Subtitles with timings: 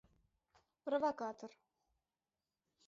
[0.83, 1.51] —Провокатор!